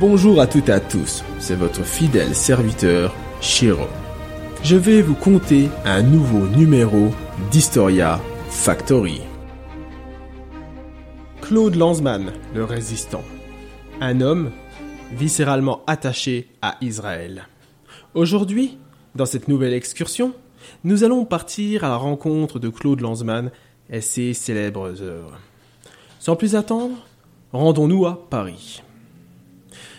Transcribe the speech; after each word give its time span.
Bonjour 0.00 0.40
à 0.40 0.46
toutes 0.46 0.68
et 0.68 0.72
à 0.72 0.78
tous, 0.78 1.24
c'est 1.40 1.56
votre 1.56 1.82
fidèle 1.82 2.32
serviteur, 2.32 3.12
Shiro. 3.40 3.86
Je 4.62 4.76
vais 4.76 5.02
vous 5.02 5.16
conter 5.16 5.70
un 5.84 6.02
nouveau 6.02 6.46
numéro 6.46 7.08
d'Historia 7.50 8.20
Factory. 8.48 9.22
Claude 11.40 11.74
Lanzmann, 11.74 12.32
le 12.54 12.62
résistant. 12.62 13.24
Un 14.00 14.20
homme 14.20 14.52
viscéralement 15.10 15.82
attaché 15.88 16.46
à 16.62 16.76
Israël. 16.80 17.48
Aujourd'hui, 18.14 18.78
dans 19.16 19.26
cette 19.26 19.48
nouvelle 19.48 19.74
excursion, 19.74 20.32
nous 20.84 21.02
allons 21.02 21.24
partir 21.24 21.82
à 21.82 21.88
la 21.88 21.96
rencontre 21.96 22.60
de 22.60 22.68
Claude 22.68 23.00
Lanzmann 23.00 23.50
et 23.90 24.00
ses 24.00 24.32
célèbres 24.32 25.02
œuvres. 25.02 25.40
Sans 26.20 26.36
plus 26.36 26.54
attendre, 26.54 26.94
rendons-nous 27.52 28.06
à 28.06 28.28
Paris. 28.30 28.84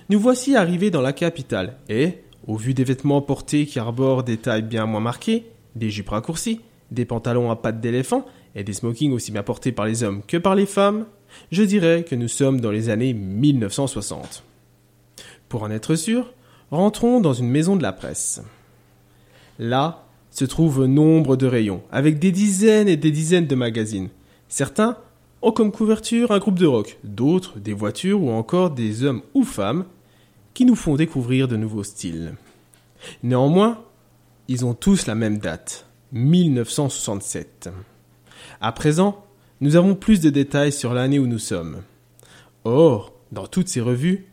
Nous 0.09 0.19
voici 0.19 0.55
arrivés 0.55 0.89
dans 0.89 1.01
la 1.01 1.13
capitale 1.13 1.77
et, 1.87 2.15
au 2.47 2.55
vu 2.55 2.73
des 2.73 2.83
vêtements 2.83 3.21
portés 3.21 3.67
qui 3.67 3.77
arborent 3.77 4.23
des 4.23 4.37
tailles 4.37 4.63
bien 4.63 4.87
moins 4.87 4.99
marquées, 4.99 5.45
des 5.75 5.91
jupes 5.91 6.09
raccourcies, 6.09 6.61
des 6.89 7.05
pantalons 7.05 7.51
à 7.51 7.55
pattes 7.55 7.79
d'éléphant 7.79 8.25
et 8.55 8.63
des 8.63 8.73
smokings 8.73 9.11
aussi 9.11 9.31
bien 9.31 9.43
portés 9.43 9.71
par 9.71 9.85
les 9.85 10.01
hommes 10.01 10.23
que 10.25 10.37
par 10.37 10.55
les 10.55 10.65
femmes, 10.65 11.05
je 11.51 11.61
dirais 11.61 12.03
que 12.09 12.15
nous 12.15 12.27
sommes 12.27 12.59
dans 12.59 12.71
les 12.71 12.89
années 12.89 13.13
1960. 13.13 14.43
Pour 15.47 15.61
en 15.61 15.69
être 15.69 15.93
sûr, 15.93 16.33
rentrons 16.71 17.21
dans 17.21 17.33
une 17.33 17.49
maison 17.49 17.75
de 17.75 17.83
la 17.83 17.93
presse. 17.93 18.41
Là 19.59 20.07
se 20.31 20.45
trouvent 20.45 20.85
nombre 20.85 21.35
de 21.35 21.45
rayons, 21.45 21.83
avec 21.91 22.17
des 22.17 22.31
dizaines 22.31 22.87
et 22.87 22.97
des 22.97 23.11
dizaines 23.11 23.45
de 23.45 23.55
magazines. 23.55 24.09
Certains 24.47 24.97
ont 25.43 25.51
comme 25.51 25.71
couverture 25.71 26.31
un 26.31 26.39
groupe 26.39 26.57
de 26.57 26.65
rock, 26.65 26.97
d'autres 27.03 27.59
des 27.59 27.73
voitures 27.73 28.23
ou 28.23 28.31
encore 28.31 28.71
des 28.71 29.03
hommes 29.03 29.21
ou 29.35 29.43
femmes 29.43 29.85
qui 30.53 30.65
nous 30.65 30.75
font 30.75 30.95
découvrir 30.95 31.47
de 31.47 31.55
nouveaux 31.55 31.83
styles. 31.83 32.35
Néanmoins, 33.23 33.81
ils 34.47 34.65
ont 34.65 34.73
tous 34.73 35.05
la 35.05 35.15
même 35.15 35.37
date, 35.37 35.85
1967. 36.11 37.69
À 38.61 38.71
présent, 38.71 39.23
nous 39.61 39.75
avons 39.75 39.95
plus 39.95 40.19
de 40.19 40.29
détails 40.29 40.71
sur 40.71 40.93
l'année 40.93 41.19
où 41.19 41.27
nous 41.27 41.39
sommes. 41.39 41.81
Or, 42.63 43.13
dans 43.31 43.47
toutes 43.47 43.67
ces 43.67 43.81
revues, 43.81 44.25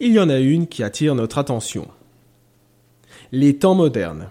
il 0.00 0.12
y 0.12 0.20
en 0.20 0.28
a 0.28 0.38
une 0.38 0.66
qui 0.66 0.82
attire 0.82 1.14
notre 1.14 1.38
attention. 1.38 1.88
Les 3.32 3.56
temps 3.56 3.74
modernes. 3.74 4.28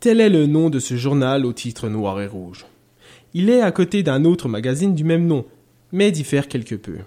Tel 0.00 0.20
est 0.20 0.28
le 0.28 0.46
nom 0.46 0.68
de 0.70 0.78
ce 0.78 0.96
journal 0.96 1.46
au 1.46 1.52
titre 1.52 1.88
noir 1.88 2.20
et 2.20 2.26
rouge. 2.26 2.66
Il 3.34 3.50
est 3.50 3.60
à 3.60 3.72
côté 3.72 4.02
d'un 4.02 4.24
autre 4.24 4.48
magazine 4.48 4.94
du 4.94 5.04
même 5.04 5.26
nom, 5.26 5.44
mais 5.92 6.10
diffère 6.10 6.48
quelque 6.48 6.74
peu. 6.74 6.98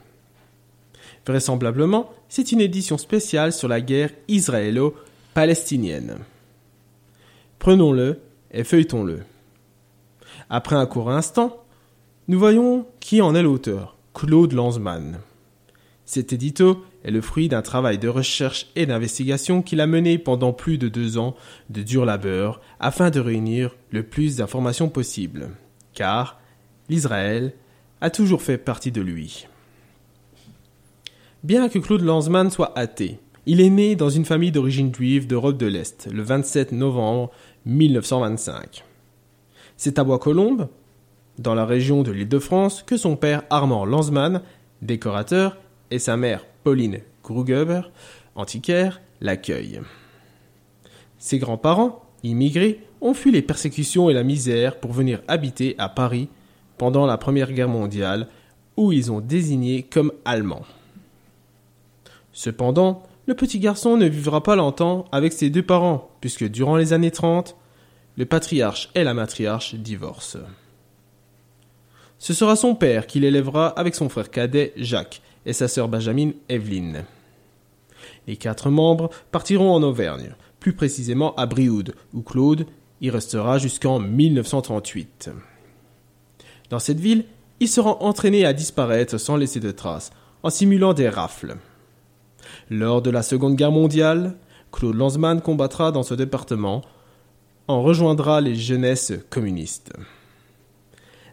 Vraisemblablement, 1.30 2.12
c'est 2.28 2.52
une 2.54 2.60
édition 2.60 2.98
spéciale 2.98 3.54
sur 3.54 3.68
la 3.68 3.82
guerre 3.82 4.10
israélo-palestinienne. 4.30 6.18
Prenons-le 7.60 8.20
et 8.50 8.64
feuilletons-le. 8.64 9.20
Après 10.50 10.76
un 10.76 10.88
court 10.88 11.12
instant, 11.12 11.64
nous 12.30 12.40
voyons 12.40 12.88
qui 13.00 13.22
en 13.22 13.36
est 13.36 13.44
l'auteur, 13.44 13.96
Claude 14.16 14.54
Lanzmann. 14.54 15.20
Cet 16.04 16.34
édito 16.34 16.84
est 17.04 17.12
le 17.12 17.22
fruit 17.22 17.48
d'un 17.48 17.62
travail 17.62 18.00
de 18.00 18.08
recherche 18.08 18.66
et 18.76 18.88
d'investigation 18.88 19.62
qu'il 19.62 19.82
a 19.82 19.86
mené 19.86 20.18
pendant 20.18 20.52
plus 20.52 20.80
de 20.80 20.88
deux 20.88 21.20
ans 21.20 21.36
de 21.70 21.84
dur 21.84 22.06
labeur 22.06 22.60
afin 22.80 23.12
de 23.12 23.20
réunir 23.20 23.76
le 23.92 24.02
plus 24.02 24.38
d'informations 24.38 24.90
possible. 24.90 25.52
Car 25.94 26.40
l'Israël 26.90 27.54
a 28.02 28.10
toujours 28.10 28.42
fait 28.42 28.58
partie 28.58 28.92
de 28.92 29.02
lui. 29.02 29.46
Bien 31.42 31.70
que 31.70 31.80
Claude 31.80 32.02
Lanzmann 32.02 32.50
soit 32.50 32.78
athée, 32.78 33.18
il 33.46 33.62
est 33.62 33.70
né 33.70 33.96
dans 33.96 34.10
une 34.10 34.26
famille 34.26 34.52
d'origine 34.52 34.94
juive 34.94 35.26
d'Europe 35.26 35.56
de 35.56 35.68
l'Est 35.68 36.10
le 36.12 36.22
27 36.22 36.74
novembre 36.74 37.32
1925. 37.66 38.84
C'est 39.78 40.00
à 40.00 40.04
Bois-Colombes, 40.04 40.68
dans 41.38 41.56
la 41.56 41.66
région 41.66 42.04
de 42.04 42.12
l'Île-de-France, 42.12 42.84
que 42.84 42.98
son 42.98 43.16
père 43.16 43.44
Armand 43.50 43.86
Lanzmann, 43.86 44.42
décorateur, 44.82 45.56
et 45.92 46.00
sa 46.00 46.18
mère 46.18 46.46
Pauline 46.66 47.00
Grugeber, 47.24 47.84
antiquaire, 48.36 49.00
l'accueille. 49.22 49.80
Ses 51.20 51.40
grands-parents, 51.40 52.04
immigrés, 52.22 52.82
ont 53.00 53.14
fui 53.14 53.32
les 53.32 53.42
persécutions 53.42 54.10
et 54.10 54.14
la 54.14 54.24
misère 54.24 54.78
pour 54.82 54.92
venir 54.92 55.22
habiter 55.30 55.76
à 55.78 55.88
Paris 55.88 56.28
pendant 56.78 57.06
la 57.06 57.18
Première 57.18 57.54
Guerre 57.54 57.70
mondiale, 57.70 58.28
où 58.76 58.92
ils 58.92 59.10
ont 59.10 59.22
désigné 59.22 59.84
comme 59.84 60.12
Allemands. 60.26 60.66
Cependant, 62.40 63.04
le 63.26 63.34
petit 63.34 63.60
garçon 63.60 63.98
ne 63.98 64.06
vivra 64.06 64.42
pas 64.42 64.56
longtemps 64.56 65.04
avec 65.12 65.34
ses 65.34 65.50
deux 65.50 65.62
parents, 65.62 66.10
puisque 66.22 66.46
durant 66.46 66.78
les 66.78 66.94
années 66.94 67.12
30, 67.12 67.58
le 68.16 68.26
patriarche 68.26 68.92
et 68.96 69.04
la 69.04 69.14
matriarche 69.14 69.76
divorcent. 69.76 70.40
Ce 72.18 72.34
sera 72.34 72.56
son 72.56 72.76
père 72.76 73.08
qui 73.08 73.20
l'élèvera 73.20 73.68
avec 73.68 73.94
son 73.94 74.08
frère 74.08 74.32
cadet 74.32 74.72
Jacques 74.78 75.22
et 75.46 75.52
sa 75.52 75.68
sœur 75.68 75.90
Benjamin 75.90 76.32
Evelyne. 76.48 77.04
Les 78.26 78.38
quatre 78.38 78.70
membres 78.70 79.10
partiront 79.34 79.74
en 79.74 79.84
Auvergne, 79.84 80.34
plus 80.62 80.72
précisément 80.72 81.36
à 81.36 81.46
Brioude, 81.46 81.94
où 82.14 82.22
Claude 82.22 82.68
y 83.02 83.10
restera 83.10 83.58
jusqu'en 83.58 84.00
1938. 84.00 85.30
Dans 86.70 86.80
cette 86.80 87.02
ville, 87.02 87.26
il 87.60 87.68
sera 87.68 88.02
entraîné 88.02 88.46
à 88.46 88.54
disparaître 88.54 89.18
sans 89.18 89.36
laisser 89.36 89.60
de 89.60 89.72
traces, 89.72 90.12
en 90.42 90.50
simulant 90.50 90.94
des 90.94 91.10
rafles. 91.10 91.58
Lors 92.70 93.02
de 93.02 93.10
la 93.10 93.24
Seconde 93.24 93.56
Guerre 93.56 93.72
mondiale, 93.72 94.36
Claude 94.72 94.96
Lanzmann 94.96 95.42
combattra 95.42 95.92
dans 95.92 96.04
ce 96.04 96.14
département, 96.14 96.82
en 97.68 97.82
rejoindra 97.82 98.42
les 98.42 98.56
jeunesses 98.56 99.14
communistes. 99.30 99.94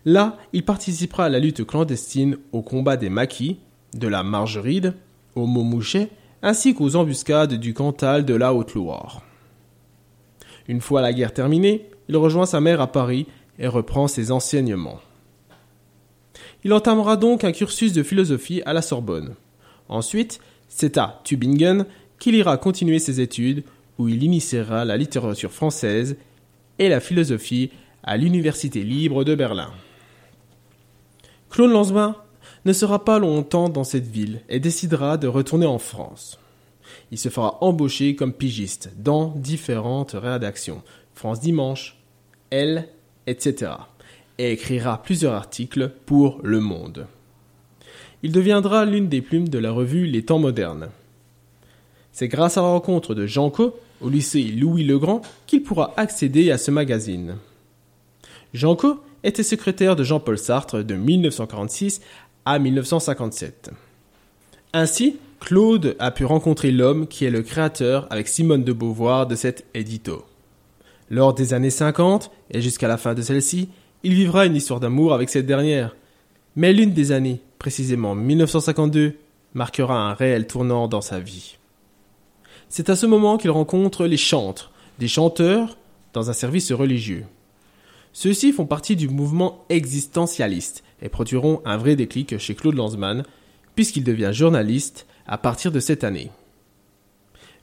Là, 0.04 0.36
il 0.52 0.64
participera 0.64 1.24
à 1.24 1.28
la 1.28 1.40
lutte 1.40 1.66
clandestine 1.66 2.36
au 2.52 2.62
combat 2.62 2.96
des 2.96 3.10
maquis, 3.10 3.58
de 3.94 4.08
la 4.08 4.22
Margeride, 4.22 4.94
au 5.34 5.46
Maumouchet, 5.46 6.10
ainsi 6.42 6.74
qu'aux 6.74 6.96
embuscades 6.96 7.54
du 7.54 7.74
Cantal 7.74 8.24
de 8.24 8.34
la 8.34 8.54
Haute-Loire. 8.54 9.22
Une 10.68 10.80
fois 10.80 11.00
la 11.00 11.12
guerre 11.12 11.32
terminée, 11.32 11.88
il 12.08 12.16
rejoint 12.16 12.46
sa 12.46 12.60
mère 12.60 12.80
à 12.80 12.92
Paris 12.92 13.26
et 13.58 13.66
reprend 13.66 14.08
ses 14.08 14.30
enseignements. 14.30 15.00
Il 16.64 16.72
entamera 16.72 17.16
donc 17.16 17.44
un 17.44 17.52
cursus 17.52 17.92
de 17.92 18.02
philosophie 18.02 18.62
à 18.66 18.72
la 18.72 18.82
Sorbonne. 18.82 19.34
Ensuite, 19.88 20.40
c'est 20.68 20.98
à 20.98 21.20
Tübingen 21.24 21.86
qu'il 22.18 22.34
ira 22.34 22.56
continuer 22.56 22.98
ses 22.98 23.20
études, 23.20 23.64
où 23.98 24.08
il 24.08 24.22
initiera 24.22 24.84
la 24.84 24.96
littérature 24.96 25.52
française 25.52 26.16
et 26.78 26.88
la 26.88 27.00
philosophie 27.00 27.70
à 28.02 28.16
l'Université 28.16 28.82
libre 28.82 29.24
de 29.24 29.34
Berlin. 29.34 29.70
Claude 31.50 31.70
Lanzmann 31.70 32.14
ne 32.64 32.72
sera 32.72 33.04
pas 33.04 33.18
longtemps 33.18 33.68
dans 33.68 33.84
cette 33.84 34.06
ville 34.06 34.40
et 34.48 34.60
décidera 34.60 35.16
de 35.16 35.28
retourner 35.28 35.66
en 35.66 35.78
France. 35.78 36.38
Il 37.10 37.18
se 37.18 37.28
fera 37.28 37.58
embaucher 37.62 38.16
comme 38.16 38.32
pigiste 38.32 38.90
dans 38.98 39.28
différentes 39.28 40.12
rédactions, 40.12 40.82
France 41.14 41.40
Dimanche, 41.40 41.96
Elle, 42.50 42.88
etc. 43.26 43.72
et 44.38 44.52
écrira 44.52 45.02
plusieurs 45.02 45.34
articles 45.34 45.92
pour 46.06 46.40
Le 46.42 46.60
Monde. 46.60 47.06
Il 48.26 48.32
deviendra 48.32 48.84
l'une 48.84 49.08
des 49.08 49.20
plumes 49.20 49.48
de 49.48 49.58
la 49.60 49.70
revue 49.70 50.04
Les 50.04 50.24
Temps 50.24 50.40
modernes. 50.40 50.88
C'est 52.10 52.26
grâce 52.26 52.58
à 52.58 52.60
la 52.60 52.66
rencontre 52.66 53.14
de 53.14 53.24
Jean 53.24 53.50
Co 53.50 53.78
au 54.00 54.08
lycée 54.08 54.42
Louis 54.42 54.82
Legrand 54.82 55.22
qu'il 55.46 55.62
pourra 55.62 55.94
accéder 55.96 56.50
à 56.50 56.58
ce 56.58 56.72
magazine. 56.72 57.36
Jean 58.52 58.74
Co 58.74 58.98
était 59.22 59.44
secrétaire 59.44 59.94
de 59.94 60.02
Jean-Paul 60.02 60.38
Sartre 60.38 60.82
de 60.82 60.96
1946 60.96 62.00
à 62.44 62.58
1957. 62.58 63.70
Ainsi, 64.72 65.18
Claude 65.38 65.94
a 66.00 66.10
pu 66.10 66.24
rencontrer 66.24 66.72
l'homme 66.72 67.06
qui 67.06 67.26
est 67.26 67.30
le 67.30 67.42
créateur 67.42 68.08
avec 68.10 68.26
Simone 68.26 68.64
de 68.64 68.72
Beauvoir 68.72 69.28
de 69.28 69.36
cet 69.36 69.66
édito. 69.72 70.24
Lors 71.10 71.32
des 71.32 71.54
années 71.54 71.70
50 71.70 72.32
et 72.50 72.60
jusqu'à 72.60 72.88
la 72.88 72.96
fin 72.96 73.14
de 73.14 73.22
celle-ci, 73.22 73.68
il 74.02 74.14
vivra 74.14 74.46
une 74.46 74.56
histoire 74.56 74.80
d'amour 74.80 75.14
avec 75.14 75.30
cette 75.30 75.46
dernière. 75.46 75.94
Mais 76.56 76.72
l'une 76.72 76.92
des 76.92 77.12
années, 77.12 77.40
précisément 77.58 78.14
1952, 78.14 79.16
marquera 79.54 79.98
un 79.98 80.14
réel 80.14 80.46
tournant 80.46 80.88
dans 80.88 81.00
sa 81.00 81.18
vie. 81.18 81.56
C'est 82.68 82.90
à 82.90 82.96
ce 82.96 83.06
moment 83.06 83.38
qu'il 83.38 83.50
rencontre 83.50 84.06
les 84.06 84.16
chantres, 84.16 84.72
des 84.98 85.08
chanteurs, 85.08 85.78
dans 86.12 86.30
un 86.30 86.34
service 86.34 86.72
religieux. 86.72 87.24
Ceux-ci 88.12 88.52
font 88.52 88.66
partie 88.66 88.96
du 88.96 89.08
mouvement 89.08 89.64
existentialiste 89.68 90.82
et 91.02 91.08
produiront 91.08 91.60
un 91.64 91.76
vrai 91.76 91.96
déclic 91.96 92.38
chez 92.38 92.54
Claude 92.54 92.74
Lanzmann, 92.74 93.24
puisqu'il 93.74 94.04
devient 94.04 94.30
journaliste 94.32 95.06
à 95.26 95.36
partir 95.36 95.70
de 95.70 95.80
cette 95.80 96.04
année. 96.04 96.30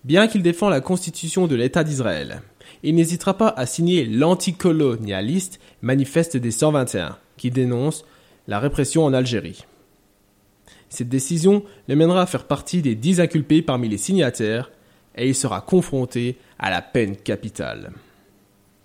Bien 0.04 0.28
qu'il 0.28 0.44
défend 0.44 0.70
la 0.70 0.82
constitution 0.82 1.48
de 1.48 1.56
l'État 1.56 1.84
d'Israël, 1.84 2.42
il 2.84 2.96
n'hésitera 2.96 3.36
pas 3.36 3.50
à 3.50 3.66
signer 3.66 4.06
l'anticolonialiste 4.06 5.60
Manifeste 5.82 6.38
des 6.38 6.52
121, 6.52 7.18
qui 7.38 7.50
dénonce 7.50 8.06
la 8.48 8.60
répression 8.60 9.06
en 9.06 9.14
Algérie. 9.14 9.66
Cette 10.94 11.10
décision 11.10 11.64
le 11.88 11.96
mènera 11.96 12.22
à 12.22 12.26
faire 12.28 12.46
partie 12.46 12.84
des 12.84 12.94
dix 12.94 13.20
inculpés 13.20 13.64
parmi 13.64 13.90
les 13.90 13.98
signataires 13.98 14.72
et 15.16 15.28
il 15.28 15.34
sera 15.34 15.60
confronté 15.60 16.38
à 16.60 16.70
la 16.70 16.84
peine 16.84 17.18
capitale. 17.18 17.94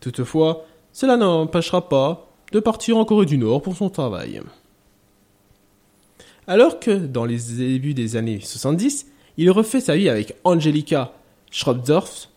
Toutefois, 0.01 0.65
cela 0.91 1.19
n'empêchera 1.19 1.87
pas 1.91 2.31
de 2.51 2.61
partir 2.61 2.97
en 2.97 3.05
Corée 3.05 3.27
du 3.27 3.37
Nord 3.37 3.61
pour 3.61 3.77
son 3.77 3.91
travail. 3.91 4.41
Alors 6.47 6.81
que, 6.81 6.93
dans 6.93 7.27
les 7.27 7.37
débuts 7.59 7.93
des 7.93 8.17
années 8.17 8.41
70, 8.41 9.09
il 9.37 9.51
refait 9.51 9.83
sa 9.83 9.95
vie 9.95 10.09
avec 10.09 10.35
Angelika 10.45 11.13
Schropdorf, 11.51 12.31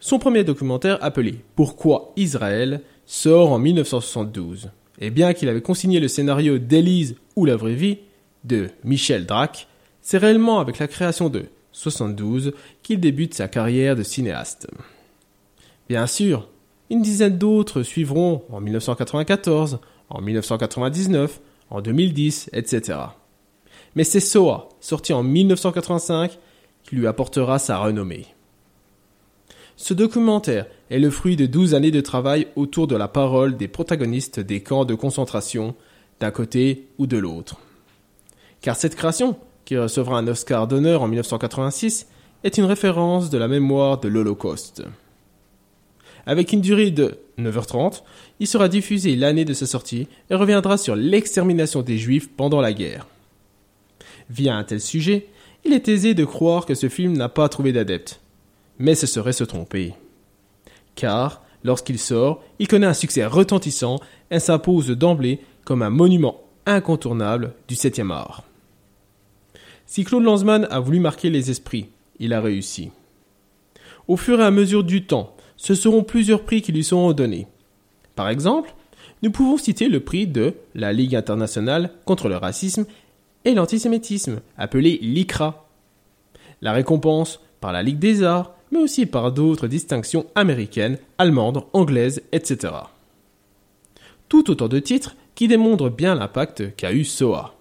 son 0.00 0.18
premier 0.18 0.42
documentaire 0.42 0.96
appelé 1.04 1.34
Pourquoi 1.54 2.14
Israël 2.16 2.80
sort 3.04 3.52
en 3.52 3.58
1972. 3.58 4.70
Et 5.00 5.10
bien 5.10 5.34
qu'il 5.34 5.50
avait 5.50 5.60
consigné 5.60 6.00
le 6.00 6.08
scénario 6.08 6.56
d'Élise 6.56 7.16
ou 7.36 7.44
la 7.44 7.56
vraie 7.56 7.74
vie 7.74 7.98
de 8.44 8.70
Michel 8.84 9.26
Drac, 9.26 9.68
c'est 10.00 10.18
réellement 10.18 10.58
avec 10.60 10.78
la 10.78 10.88
création 10.88 11.28
de 11.28 11.44
72 11.72 12.52
qu'il 12.82 13.00
débute 13.00 13.34
sa 13.34 13.48
carrière 13.48 13.96
de 13.96 14.02
cinéaste. 14.02 14.68
Bien 15.88 16.06
sûr, 16.06 16.48
une 16.90 17.02
dizaine 17.02 17.38
d'autres 17.38 17.82
suivront 17.82 18.42
en 18.50 18.60
1994, 18.60 19.80
en 20.10 20.20
1999, 20.20 21.40
en 21.70 21.80
2010, 21.80 22.50
etc. 22.52 22.98
Mais 23.94 24.04
c'est 24.04 24.20
Soa, 24.20 24.68
sorti 24.80 25.12
en 25.12 25.22
1985, 25.22 26.38
qui 26.84 26.96
lui 26.96 27.06
apportera 27.06 27.58
sa 27.58 27.78
renommée. 27.78 28.26
Ce 29.76 29.94
documentaire 29.94 30.66
est 30.90 30.98
le 30.98 31.10
fruit 31.10 31.36
de 31.36 31.46
12 31.46 31.74
années 31.74 31.90
de 31.90 32.00
travail 32.00 32.46
autour 32.56 32.86
de 32.86 32.96
la 32.96 33.08
parole 33.08 33.56
des 33.56 33.68
protagonistes 33.68 34.38
des 34.38 34.62
camps 34.62 34.84
de 34.84 34.94
concentration, 34.94 35.74
d'un 36.20 36.30
côté 36.30 36.88
ou 36.98 37.06
de 37.06 37.16
l'autre. 37.16 37.56
Car 38.62 38.76
cette 38.76 38.94
création, 38.94 39.36
qui 39.64 39.76
recevra 39.76 40.18
un 40.18 40.28
Oscar 40.28 40.66
d'honneur 40.66 41.02
en 41.02 41.08
1986, 41.08 42.06
est 42.44 42.58
une 42.58 42.64
référence 42.64 43.28
de 43.28 43.38
la 43.38 43.48
mémoire 43.48 44.00
de 44.00 44.08
l'Holocauste. 44.08 44.84
Avec 46.26 46.52
une 46.52 46.60
durée 46.60 46.92
de 46.92 47.18
9h30, 47.38 48.02
il 48.38 48.46
sera 48.46 48.68
diffusé 48.68 49.16
l'année 49.16 49.44
de 49.44 49.54
sa 49.54 49.66
sortie 49.66 50.06
et 50.30 50.34
reviendra 50.34 50.78
sur 50.78 50.94
l'extermination 50.94 51.82
des 51.82 51.98
Juifs 51.98 52.30
pendant 52.30 52.60
la 52.60 52.72
guerre. 52.72 53.08
Via 54.30 54.54
un 54.54 54.62
tel 54.62 54.80
sujet, 54.80 55.26
il 55.64 55.72
est 55.72 55.88
aisé 55.88 56.14
de 56.14 56.24
croire 56.24 56.64
que 56.64 56.74
ce 56.74 56.88
film 56.88 57.16
n'a 57.16 57.28
pas 57.28 57.48
trouvé 57.48 57.72
d'adeptes. 57.72 58.20
Mais 58.78 58.94
ce 58.94 59.06
serait 59.06 59.32
se 59.32 59.44
tromper. 59.44 59.94
Car, 60.94 61.42
lorsqu'il 61.64 61.98
sort, 61.98 62.42
il 62.58 62.68
connaît 62.68 62.86
un 62.86 62.94
succès 62.94 63.26
retentissant 63.26 63.98
et 64.30 64.38
s'impose 64.38 64.88
d'emblée 64.90 65.40
comme 65.64 65.82
un 65.82 65.90
monument 65.90 66.40
incontournable 66.66 67.54
du 67.68 67.74
7e 67.74 68.10
art. 68.10 68.44
Si 69.92 70.04
Claude 70.04 70.24
Lanzmann 70.24 70.66
a 70.70 70.80
voulu 70.80 71.00
marquer 71.00 71.28
les 71.28 71.50
esprits, 71.50 71.90
il 72.18 72.32
a 72.32 72.40
réussi. 72.40 72.92
Au 74.08 74.16
fur 74.16 74.40
et 74.40 74.42
à 74.42 74.50
mesure 74.50 74.84
du 74.84 75.04
temps, 75.04 75.36
ce 75.58 75.74
seront 75.74 76.02
plusieurs 76.02 76.44
prix 76.44 76.62
qui 76.62 76.72
lui 76.72 76.82
seront 76.82 77.12
donnés. 77.12 77.46
Par 78.14 78.30
exemple, 78.30 78.74
nous 79.22 79.30
pouvons 79.30 79.58
citer 79.58 79.90
le 79.90 80.00
prix 80.00 80.26
de 80.26 80.54
la 80.74 80.94
Ligue 80.94 81.14
internationale 81.14 81.90
contre 82.06 82.30
le 82.30 82.38
racisme 82.38 82.86
et 83.44 83.52
l'antisémitisme, 83.52 84.40
appelé 84.56 84.98
l'ICRA. 85.02 85.68
La 86.62 86.72
récompense 86.72 87.40
par 87.60 87.72
la 87.72 87.82
Ligue 87.82 87.98
des 87.98 88.22
Arts, 88.22 88.54
mais 88.70 88.78
aussi 88.78 89.04
par 89.04 89.30
d'autres 89.30 89.68
distinctions 89.68 90.24
américaines, 90.34 90.96
allemandes, 91.18 91.64
anglaises, 91.74 92.22
etc. 92.32 92.72
Tout 94.30 94.50
autant 94.50 94.68
de 94.68 94.78
titres 94.78 95.16
qui 95.34 95.48
démontrent 95.48 95.90
bien 95.90 96.14
l'impact 96.14 96.74
qu'a 96.76 96.94
eu 96.94 97.04
SOA. 97.04 97.56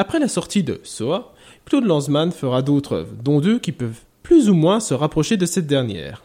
Après 0.00 0.20
la 0.20 0.28
sortie 0.28 0.62
de 0.62 0.80
SOA, 0.84 1.34
Claude 1.64 1.84
Lanzmann 1.84 2.30
fera 2.30 2.62
d'autres 2.62 2.94
œuvres, 2.94 3.16
dont 3.20 3.40
deux 3.40 3.58
qui 3.58 3.72
peuvent 3.72 4.02
plus 4.22 4.48
ou 4.48 4.54
moins 4.54 4.78
se 4.78 4.94
rapprocher 4.94 5.36
de 5.36 5.44
cette 5.44 5.66
dernière. 5.66 6.22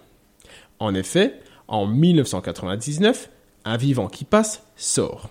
En 0.78 0.94
effet, 0.94 1.40
en 1.68 1.88
1999, 1.88 3.32
Un 3.66 3.78
vivant 3.78 4.10
qui 4.10 4.26
passe 4.26 4.62
sort. 4.76 5.28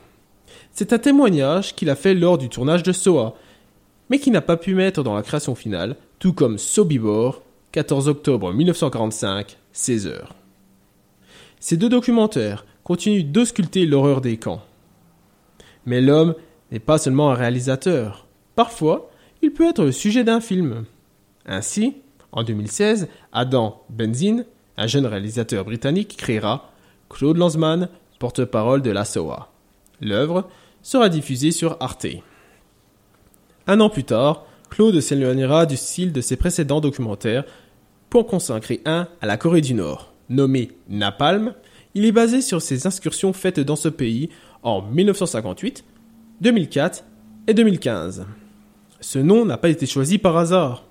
C'est 0.73 0.93
un 0.93 0.99
témoignage 0.99 1.77
qu'il 1.77 1.89
a 1.89 1.95
fait 1.95 2.15
lors 2.15 2.37
du 2.37 2.49
tournage 2.49 2.83
de 2.83 2.91
Soa, 2.91 3.37
mais 4.11 4.19
qui 4.19 4.33
n'a 4.33 4.41
pas 4.41 4.57
pu 4.57 4.75
mettre 4.75 5.05
dans 5.05 5.15
la 5.15 5.23
création 5.23 5.55
finale, 5.55 5.95
tout 6.19 6.33
comme 6.33 6.59
Sobibor, 6.59 7.43
14 7.71 8.09
octobre 8.09 8.53
1945, 8.53 9.57
16 9.73 10.07
heures. 10.09 10.35
Ces 11.61 11.77
deux 11.77 11.89
documentaires 11.89 12.67
continuent 12.83 13.23
d'ausculter 13.23 13.87
l'horreur 13.87 14.21
des 14.21 14.37
camps. 14.37 14.63
Mais 15.87 16.01
l'homme 16.01 16.35
n'est 16.73 16.81
pas 16.81 16.99
seulement 16.99 17.31
un 17.31 17.35
réalisateur. 17.35 18.27
Parfois, 18.55 19.11
il 19.43 19.53
peut 19.53 19.69
être 19.69 19.85
le 19.85 19.93
sujet 19.93 20.25
d'un 20.25 20.41
film. 20.41 20.85
Ainsi, 21.47 21.97
en 22.33 22.45
2016, 22.45 23.09
Adam 23.33 23.83
Benzin, 23.91 24.45
un 24.77 24.87
jeune 24.87 25.07
réalisateur 25.07 25.65
britannique, 25.65 26.17
créera 26.17 26.71
Claude 27.09 27.37
Lanzmann, 27.37 27.89
porte-parole 28.19 28.83
de 28.83 28.91
la 28.91 29.05
SOA. 29.05 29.51
L'œuvre 30.01 30.49
sera 30.83 31.09
diffusée 31.09 31.51
sur 31.51 31.77
Arte. 31.81 32.07
Un 33.67 33.81
an 33.81 33.91
plus 33.91 34.05
tard, 34.05 34.45
Claude 34.71 35.01
s'éloignera 35.01 35.67
du 35.67 35.77
style 35.77 36.13
de 36.13 36.21
ses 36.21 36.37
précédents 36.37 36.81
documentaires 36.81 37.45
pour 38.11 38.27
consacrer 38.27 38.81
un 38.85 39.09
à 39.21 39.27
la 39.27 39.37
Corée 39.37 39.61
du 39.61 39.75
Nord. 39.75 40.13
Nommé 40.29 40.71
Napalm, 40.89 41.55
il 41.95 42.05
est 42.05 42.13
basé 42.13 42.41
sur 42.41 42.63
ses 42.63 42.87
incursions 42.87 43.33
faites 43.33 43.61
dans 43.61 43.77
ce 43.77 43.89
pays 43.89 44.31
en 44.63 44.83
1958, 44.83 45.85
2004 46.41 47.05
et 47.49 47.55
2015. 47.55 48.27
Ce 49.03 49.19
nom 49.19 49.45
n'a 49.45 49.59
pas 49.59 49.69
été 49.69 49.85
choisi 49.85 50.17
par 50.17 50.39
hasard, 50.39 50.85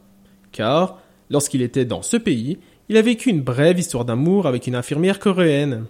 car, 0.51 0.99
lorsqu'il 1.31 1.63
était 1.63 1.85
dans 1.85 2.03
ce 2.03 2.17
pays, 2.17 2.59
il 2.89 2.97
a 2.97 3.01
vécu 3.01 3.29
une 3.29 3.41
brève 3.41 3.79
histoire 3.79 4.05
d'amour 4.05 4.45
avec 4.45 4.67
une 4.67 4.75
infirmière 4.75 5.17
coréenne. 5.17 5.85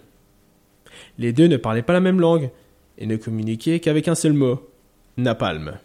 Les 1.18 1.32
deux 1.32 1.48
ne 1.48 1.56
parlaient 1.56 1.82
pas 1.82 1.92
la 1.92 2.00
même 2.00 2.20
langue, 2.20 2.50
et 2.98 3.06
ne 3.06 3.16
communiquait 3.16 3.80
qu'avec 3.80 4.06
un 4.06 4.14
seul 4.14 4.32
mot 4.32 4.68
napalm. 5.16 5.78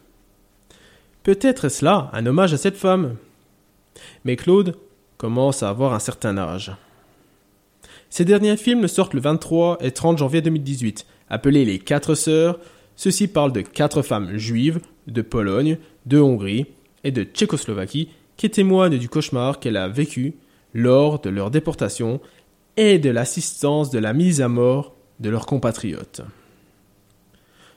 Peut-être 1.24 1.64
est-ce 1.64 1.84
là 1.84 2.10
un 2.12 2.24
hommage 2.26 2.54
à 2.54 2.56
cette 2.56 2.76
femme. 2.76 3.16
Mais 4.24 4.36
Claude 4.36 4.76
commence 5.16 5.62
à 5.62 5.68
avoir 5.68 5.92
un 5.92 5.98
certain 5.98 6.38
âge. 6.38 6.72
Ses 8.10 8.24
derniers 8.24 8.56
films 8.56 8.86
sortent 8.86 9.14
le 9.14 9.20
23 9.20 9.78
et 9.80 9.90
30 9.90 10.18
janvier 10.18 10.40
2018, 10.40 11.06
appelés 11.28 11.64
Les 11.64 11.78
Quatre 11.78 12.14
Sœurs. 12.14 12.58
Ceux-ci 12.98 13.28
parlent 13.28 13.52
de 13.52 13.60
quatre 13.60 14.02
femmes 14.02 14.36
juives 14.36 14.80
de 15.06 15.22
Pologne, 15.22 15.78
de 16.06 16.18
Hongrie 16.18 16.66
et 17.04 17.12
de 17.12 17.22
Tchécoslovaquie 17.22 18.08
qui 18.36 18.50
témoignent 18.50 18.98
du 18.98 19.08
cauchemar 19.08 19.60
qu'elle 19.60 19.76
a 19.76 19.86
vécu 19.86 20.34
lors 20.74 21.20
de 21.20 21.30
leur 21.30 21.52
déportation 21.52 22.20
et 22.76 22.98
de 22.98 23.08
l'assistance 23.08 23.90
de 23.90 24.00
la 24.00 24.12
mise 24.12 24.40
à 24.40 24.48
mort 24.48 24.96
de 25.20 25.30
leurs 25.30 25.46
compatriotes. 25.46 26.22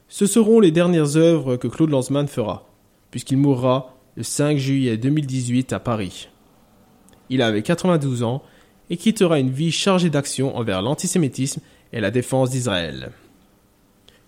Ce 0.10 0.26
seront 0.26 0.60
les 0.60 0.72
dernières 0.72 1.18
œuvres 1.18 1.56
que 1.56 1.68
Claude 1.68 1.92
Lanzmann 1.92 2.28
fera, 2.28 2.68
puisqu'il 3.12 3.38
mourra 3.38 3.96
le 4.16 4.24
5 4.24 4.58
juillet 4.58 4.98
2018 4.98 5.72
à 5.72 5.80
Paris. 5.80 6.30
Il 7.30 7.44
avait 7.44 7.62
92 7.62 8.24
ans 8.24 8.42
et 8.90 8.98
quittera 8.98 9.38
une 9.38 9.52
vie 9.52 9.72
chargée 9.72 10.10
d'action 10.10 10.58
envers 10.58 10.82
l'antisémitisme 10.82 11.62
et 11.94 12.02
la 12.02 12.10
défense 12.10 12.50
d'Israël. 12.50 13.12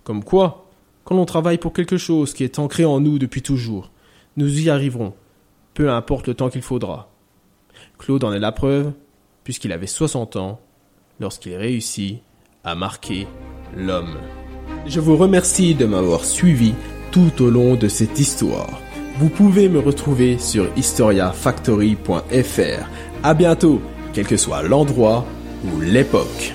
Comme 0.03 0.23
quoi, 0.23 0.62
quand 1.03 1.15
l'on 1.15 1.25
travaille 1.25 1.57
pour 1.57 1.73
quelque 1.73 1.97
chose 1.97 2.33
qui 2.33 2.43
est 2.43 2.59
ancré 2.59 2.85
en 2.85 2.99
nous 2.99 3.19
depuis 3.19 3.41
toujours, 3.41 3.91
nous 4.37 4.61
y 4.61 4.69
arriverons, 4.69 5.13
peu 5.73 5.91
importe 5.91 6.27
le 6.27 6.33
temps 6.33 6.49
qu'il 6.49 6.61
faudra. 6.61 7.09
Claude 7.97 8.23
en 8.23 8.33
est 8.33 8.39
la 8.39 8.51
preuve, 8.51 8.93
puisqu'il 9.43 9.71
avait 9.71 9.87
60 9.87 10.35
ans 10.35 10.59
lorsqu'il 11.19 11.55
réussit 11.55 12.19
à 12.63 12.75
marquer 12.75 13.27
l'homme. 13.75 14.17
Je 14.85 14.99
vous 14.99 15.17
remercie 15.17 15.75
de 15.75 15.85
m'avoir 15.85 16.25
suivi 16.25 16.73
tout 17.11 17.41
au 17.41 17.49
long 17.49 17.75
de 17.75 17.87
cette 17.87 18.19
histoire. 18.19 18.81
Vous 19.19 19.29
pouvez 19.29 19.69
me 19.69 19.79
retrouver 19.79 20.39
sur 20.39 20.67
historiafactory.fr. 20.75 22.89
À 23.21 23.33
bientôt, 23.33 23.81
quel 24.13 24.25
que 24.25 24.37
soit 24.37 24.63
l'endroit 24.63 25.25
ou 25.65 25.79
l'époque. 25.79 26.53